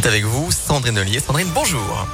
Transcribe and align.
C'est 0.00 0.06
avec 0.06 0.24
vous, 0.26 0.48
Sandrine 0.52 0.96
Ollier. 0.96 1.18
Sandrine, 1.18 1.48
bonjour. 1.52 2.06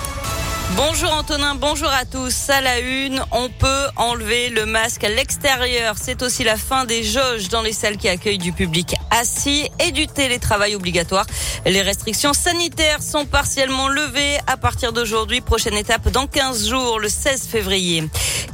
Bonjour 0.72 1.12
Antonin, 1.12 1.54
bonjour 1.54 1.88
à 1.88 2.04
tous. 2.04 2.50
À 2.50 2.60
la 2.60 2.80
une, 2.80 3.22
on 3.30 3.48
peut 3.48 3.86
enlever 3.96 4.48
le 4.48 4.66
masque 4.66 5.04
à 5.04 5.08
l'extérieur. 5.08 5.94
C'est 6.00 6.22
aussi 6.22 6.42
la 6.42 6.56
fin 6.56 6.84
des 6.84 7.04
jauges 7.04 7.48
dans 7.48 7.62
les 7.62 7.72
salles 7.72 7.96
qui 7.96 8.08
accueillent 8.08 8.38
du 8.38 8.52
public 8.52 8.96
assis 9.10 9.68
et 9.78 9.92
du 9.92 10.08
télétravail 10.08 10.74
obligatoire. 10.74 11.26
Les 11.64 11.82
restrictions 11.82 12.32
sanitaires 12.32 13.02
sont 13.02 13.24
partiellement 13.24 13.88
levées 13.88 14.38
à 14.46 14.56
partir 14.56 14.92
d'aujourd'hui. 14.92 15.40
Prochaine 15.40 15.74
étape 15.74 16.08
dans 16.08 16.26
15 16.26 16.68
jours, 16.68 16.98
le 16.98 17.08
16 17.08 17.46
février. 17.46 18.02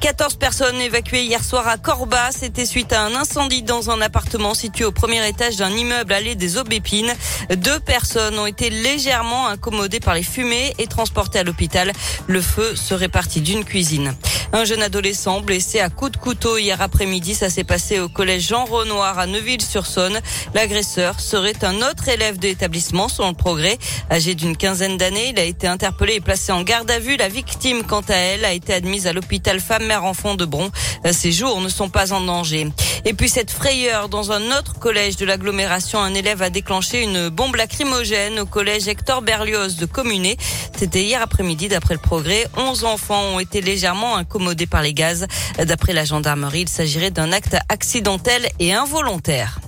14 0.00 0.36
personnes 0.36 0.80
évacuées 0.80 1.24
hier 1.24 1.45
soir 1.45 1.68
à 1.68 1.77
Corba. 1.77 2.30
C'était 2.32 2.66
suite 2.66 2.92
à 2.92 3.02
un 3.02 3.14
incendie 3.14 3.62
dans 3.62 3.90
un 3.90 4.00
appartement 4.00 4.54
situé 4.54 4.84
au 4.84 4.92
premier 4.92 5.27
étage 5.29 5.56
d'un 5.56 5.70
immeuble 5.70 6.12
allé 6.12 6.34
des 6.34 6.58
Aubépines. 6.58 7.12
Deux 7.50 7.80
personnes 7.80 8.38
ont 8.38 8.46
été 8.46 8.70
légèrement 8.70 9.48
incommodées 9.48 10.00
par 10.00 10.14
les 10.14 10.22
fumées 10.22 10.74
et 10.79 10.86
transportées 10.86 11.38
à 11.38 11.45
l'hôpital. 11.45 11.92
Le 12.27 12.40
feu 12.40 12.74
serait 12.77 13.09
parti 13.09 13.40
d'une 13.40 13.64
cuisine. 13.64 14.14
Un 14.52 14.64
jeune 14.64 14.82
adolescent 14.82 15.40
blessé 15.42 15.78
à 15.78 15.90
coups 15.90 16.10
de 16.10 16.16
couteau 16.16 16.58
hier 16.58 16.82
après-midi. 16.82 17.36
Ça 17.36 17.48
s'est 17.48 17.62
passé 17.62 18.00
au 18.00 18.08
collège 18.08 18.48
Jean 18.48 18.64
Renoir 18.64 19.16
à 19.16 19.28
Neuville-sur-Saône. 19.28 20.18
L'agresseur 20.54 21.20
serait 21.20 21.64
un 21.64 21.77
autre 21.77 22.08
élève 22.08 22.36
de 22.36 22.48
l'établissement, 22.48 23.08
selon 23.08 23.28
le 23.28 23.34
progrès. 23.34 23.78
Âgé 24.10 24.34
d'une 24.34 24.56
quinzaine 24.56 24.96
d'années, 24.96 25.28
il 25.28 25.38
a 25.38 25.44
été 25.44 25.68
interpellé 25.68 26.14
et 26.14 26.20
placé 26.20 26.50
en 26.50 26.62
garde 26.62 26.91
à 26.91 26.98
vue. 26.98 27.16
La 27.16 27.28
victime, 27.28 27.84
quant 27.84 28.02
à 28.08 28.16
elle, 28.16 28.44
a 28.44 28.52
été 28.52 28.74
admise 28.74 29.06
à 29.06 29.12
l'hôpital 29.12 29.60
femme-mère-enfant 29.60 30.34
de 30.34 30.44
Bron. 30.44 30.72
Ses 31.12 31.30
jours 31.30 31.60
ne 31.60 31.69
sont 31.69 31.88
pas 31.88 32.12
en 32.12 32.20
danger. 32.20 32.66
Et 33.05 33.14
puis 33.14 33.28
cette 33.28 33.52
frayeur 33.52 34.08
dans 34.08 34.32
un 34.32 34.58
autre 34.58 34.78
collège 34.80 35.16
de 35.16 35.24
l'agglomération, 35.24 36.00
un 36.00 36.12
élève 36.12 36.42
a 36.42 36.50
déclenché 36.50 37.02
une 37.02 37.28
bombe 37.28 37.55
lacrymogène 37.55 38.41
au 38.41 38.46
collège 38.46 38.88
Hector 38.88 39.22
Berlioz 39.22 39.77
de 39.77 39.86
Communé. 39.86 40.36
C'était 40.77 41.05
hier 41.05 41.22
après-midi 41.22 41.69
d'après 41.69 41.94
le 41.94 42.00
progrès. 42.00 42.46
11 42.56 42.84
enfants 42.84 43.22
ont 43.34 43.38
été 43.38 43.60
légèrement 43.60 44.16
incommodés 44.16 44.39
par 44.69 44.83
les 44.83 44.94
gaz. 44.94 45.27
D'après 45.58 45.92
la 45.92 46.05
gendarmerie, 46.05 46.62
il 46.62 46.69
s'agirait 46.69 47.10
d'un 47.10 47.33
acte 47.33 47.56
accidentel 47.69 48.48
et 48.58 48.72
involontaire. 48.72 49.60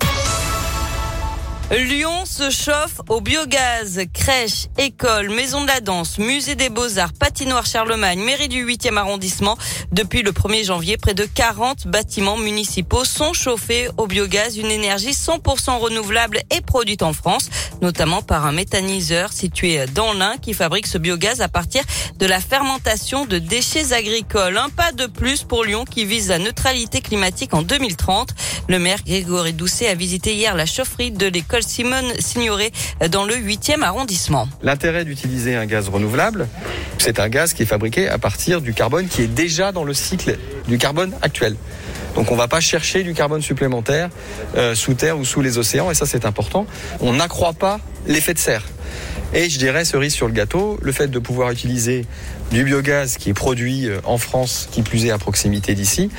Lyon 1.77 2.25
se 2.25 2.51
chauffe 2.51 3.01
au 3.09 3.19
biogaz. 3.19 3.99
Crèche, 4.13 4.67
école, 4.77 5.31
maison 5.31 5.61
de 5.61 5.67
la 5.67 5.79
danse, 5.79 6.19
musée 6.19 6.53
des 6.53 6.69
beaux-arts, 6.69 7.13
patinoire 7.13 7.65
Charlemagne, 7.65 8.19
mairie 8.19 8.47
du 8.47 8.63
8e 8.63 8.95
arrondissement. 8.95 9.57
Depuis 9.91 10.21
le 10.21 10.31
1er 10.31 10.65
janvier, 10.65 10.97
près 10.97 11.15
de 11.15 11.25
40 11.25 11.87
bâtiments 11.87 12.37
municipaux 12.37 13.05
sont 13.05 13.33
chauffés 13.33 13.87
au 13.97 14.05
biogaz, 14.05 14.57
une 14.57 14.69
énergie 14.69 15.13
100% 15.13 15.79
renouvelable 15.79 16.41
et 16.51 16.61
produite 16.61 17.01
en 17.01 17.11
France, 17.11 17.49
notamment 17.81 18.21
par 18.21 18.45
un 18.45 18.51
méthaniseur 18.51 19.33
situé 19.33 19.83
dans 19.95 20.13
l'Ain 20.13 20.37
qui 20.39 20.53
fabrique 20.53 20.85
ce 20.85 20.99
biogaz 20.99 21.41
à 21.41 21.47
partir 21.47 21.83
de 22.19 22.27
la 22.27 22.39
fermentation 22.39 23.25
de 23.25 23.39
déchets 23.39 23.93
agricoles. 23.93 24.57
Un 24.57 24.69
pas 24.69 24.91
de 24.91 25.07
plus 25.07 25.41
pour 25.43 25.63
Lyon 25.63 25.85
qui 25.85 26.05
vise 26.05 26.29
la 26.29 26.37
neutralité 26.37 27.01
climatique 27.01 27.55
en 27.55 27.63
2030. 27.63 28.29
Le 28.69 28.77
maire 28.77 29.03
Grégory 29.03 29.53
Doucet 29.53 29.87
a 29.87 29.95
visité 29.95 30.35
hier 30.35 30.55
la 30.55 30.67
chaufferie 30.67 31.11
de 31.11 31.25
l'école 31.25 31.62
Simone 31.63 32.13
Signoret 32.19 32.71
dans 33.09 33.25
le 33.25 33.35
8e 33.35 33.81
arrondissement. 33.81 34.47
L'intérêt 34.61 35.05
d'utiliser 35.05 35.55
un 35.55 35.65
gaz 35.65 35.89
renouvelable, 35.89 36.47
c'est 36.97 37.19
un 37.19 37.29
gaz 37.29 37.53
qui 37.53 37.63
est 37.63 37.67
fabriqué 37.67 38.07
à 38.07 38.17
partir 38.17 38.61
du 38.61 38.73
carbone 38.73 39.07
qui 39.07 39.21
est 39.21 39.27
déjà 39.27 39.71
dans 39.71 39.83
le 39.83 39.93
cycle 39.93 40.37
du 40.67 40.77
carbone 40.77 41.13
actuel. 41.21 41.55
Donc 42.15 42.29
on 42.29 42.33
ne 42.33 42.39
va 42.39 42.47
pas 42.47 42.59
chercher 42.59 43.03
du 43.03 43.13
carbone 43.13 43.41
supplémentaire 43.41 44.09
euh, 44.55 44.75
sous 44.75 44.93
terre 44.93 45.17
ou 45.17 45.25
sous 45.25 45.41
les 45.41 45.57
océans, 45.57 45.89
et 45.89 45.95
ça 45.95 46.05
c'est 46.05 46.25
important. 46.25 46.67
On 46.99 47.13
n'accroît 47.13 47.53
pas 47.53 47.79
l'effet 48.05 48.33
de 48.33 48.39
serre. 48.39 48.63
Et 49.33 49.49
je 49.49 49.57
dirais, 49.57 49.83
cerise 49.83 50.13
sur 50.13 50.27
le 50.27 50.33
gâteau, 50.33 50.77
le 50.81 50.91
fait 50.91 51.07
de 51.07 51.19
pouvoir 51.19 51.49
utiliser 51.51 52.05
du 52.51 52.63
biogaz 52.63 53.17
qui 53.17 53.29
est 53.31 53.33
produit 53.33 53.87
euh, 53.87 53.99
en 54.03 54.17
France, 54.17 54.69
qui 54.71 54.83
plus 54.83 55.05
est 55.05 55.11
à 55.11 55.17
proximité 55.17 55.73
d'ici, 55.73 56.11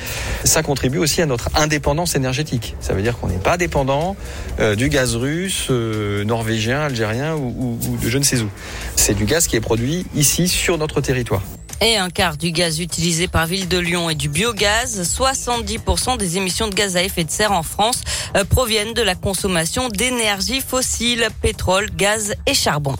ça 0.43 0.63
contribue 0.63 0.97
aussi 0.97 1.21
à 1.21 1.25
notre 1.25 1.49
indépendance 1.55 2.15
énergétique. 2.15 2.75
Ça 2.81 2.93
veut 2.93 3.01
dire 3.01 3.17
qu'on 3.17 3.27
n'est 3.27 3.37
pas 3.37 3.57
dépendant 3.57 4.17
euh, 4.59 4.75
du 4.75 4.89
gaz 4.89 5.15
russe, 5.15 5.67
euh, 5.69 6.25
norvégien, 6.25 6.81
algérien 6.81 7.35
ou, 7.35 7.79
ou 7.87 7.97
de 7.97 8.09
je 8.09 8.17
ne 8.17 8.23
sais 8.23 8.41
où. 8.41 8.49
C'est 8.97 9.13
du 9.13 9.25
gaz 9.25 9.47
qui 9.47 9.55
est 9.55 9.61
produit 9.61 10.05
ici 10.13 10.49
sur 10.49 10.77
notre 10.77 10.99
territoire. 10.99 11.43
Et 11.81 11.97
un 11.97 12.09
quart 12.09 12.37
du 12.37 12.51
gaz 12.51 12.79
utilisé 12.79 13.27
par 13.27 13.47
Ville 13.47 13.67
de 13.67 13.77
Lyon 13.77 14.09
est 14.09 14.15
du 14.15 14.29
biogaz. 14.29 15.01
70% 15.01 16.17
des 16.17 16.37
émissions 16.37 16.67
de 16.67 16.73
gaz 16.73 16.95
à 16.95 17.03
effet 17.03 17.23
de 17.23 17.31
serre 17.31 17.51
en 17.51 17.63
France 17.63 18.01
proviennent 18.49 18.93
de 18.93 19.01
la 19.01 19.15
consommation 19.15 19.89
d'énergie 19.89 20.61
fossile, 20.61 21.27
pétrole, 21.41 21.89
gaz 21.91 22.35
et 22.45 22.53
charbon. 22.53 22.95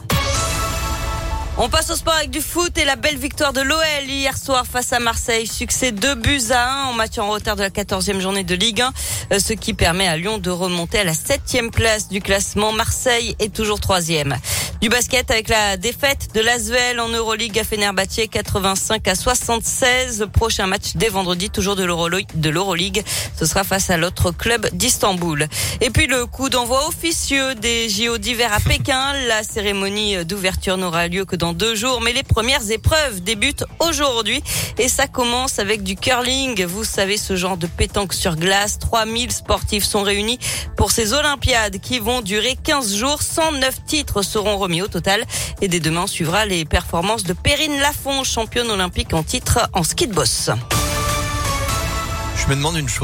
On 1.58 1.70
passe 1.70 1.90
au 1.90 1.96
sport 1.96 2.16
avec 2.16 2.32
du 2.32 2.42
foot 2.42 2.78
et 2.78 2.84
la 2.84 2.98
belle 2.98 3.16
victoire 3.16 3.54
de 3.54 3.62
l'OL 3.62 3.80
hier 4.10 4.38
soir 4.38 4.66
face 4.68 4.92
à 4.92 5.00
Marseille. 5.00 5.48
Succès 5.48 5.94
2 5.94 6.16
buts 6.16 6.52
à 6.52 6.84
1 6.84 6.86
en 6.88 6.94
match 6.94 7.18
en 7.18 7.30
retard 7.30 7.56
de 7.56 7.62
la 7.62 7.70
14e 7.70 8.20
journée 8.20 8.44
de 8.44 8.56
Ligue 8.56 8.82
1, 8.82 8.92
euh, 9.32 9.40
ce 9.40 9.54
qui 9.54 9.74
permet 9.74 10.06
à 10.06 10.18
Lyon 10.18 10.38
de 10.38 10.50
remonter 10.50 11.00
à 11.00 11.06
la 11.06 11.14
7e 11.14 11.70
place 11.72 12.10
du 12.10 12.20
classement. 12.20 12.74
Marseille 12.74 13.38
est 13.40 13.56
toujours 13.56 13.80
3e. 13.80 14.36
Du 14.82 14.90
basket 14.90 15.32
avec 15.32 15.48
la 15.48 15.78
défaite 15.78 16.28
de 16.36 16.42
l'Asvel 16.42 17.00
en 17.00 17.08
Euroleague 17.08 17.58
à 17.58 17.64
Fenerbahçe 17.64 18.28
85 18.30 19.08
à 19.08 19.16
76. 19.16 20.28
Prochain 20.32 20.68
match 20.68 20.92
dès 20.96 21.08
vendredi, 21.08 21.50
toujours 21.50 21.76
de 21.76 21.84
l'Euroleague. 21.84 23.04
Ce 23.40 23.46
sera 23.46 23.64
face 23.64 23.90
à 23.90 23.98
l'autre 23.98 24.32
club 24.32 24.68
d'Istanbul. 24.74 25.48
Et 25.82 25.90
puis 25.90 26.08
le 26.08 26.26
coup 26.26 26.50
d'envoi 26.50 26.88
officieux 26.88 27.56
des 27.56 27.90
JO 27.90 28.18
d'hiver 28.18 28.52
à 28.54 28.60
Pékin. 28.60 29.14
La 29.28 29.44
cérémonie 29.44 30.24
d'ouverture 30.26 30.78
n'aura 30.78 31.08
lieu 31.08 31.26
que 31.26 31.36
dans 31.36 31.54
deux 31.54 31.74
jours, 31.74 32.02
mais 32.02 32.14
les 32.14 32.24
premières 32.24 32.70
épreuves 32.70 33.22
débutent 33.22 33.64
aujourd'hui 33.80 34.44
et 34.78 34.90
ça 34.90 35.08
commence 35.08 35.58
avec 35.58 35.84
du 35.84 35.96
curling. 35.96 36.66
Vous 36.66 36.84
savez, 36.84 37.18
ce 37.18 37.36
genre 37.36 37.58
de 37.58 37.68
pétanque 37.68 38.14
sur 38.14 38.36
glace. 38.36 38.78
3000 38.80 39.32
sportifs 39.32 39.86
sont 39.86 40.04
réunis 40.04 40.38
pour 40.76 40.92
ces 40.92 41.14
Olympiades 41.14 41.80
qui 41.80 42.00
vont 42.00 42.22
durer 42.22 42.58
15 42.62 42.96
jours. 42.96 43.22
109 43.22 43.86
titres 43.86 44.22
seront 44.22 44.58
au 44.82 44.88
total. 44.88 45.26
Et 45.62 45.68
dès 45.68 45.80
demain, 45.80 46.08
suivra 46.08 46.46
les 46.46 46.66
performances 46.66 47.24
de 47.24 47.34
Perrine 47.34 47.80
Lafont, 47.80 48.24
championne 48.24 48.70
olympique 48.70 49.14
en 49.14 49.24
titre 49.24 49.70
en 49.74 49.84
ski 49.84 50.08
de 50.08 50.14
boss. 50.14 50.50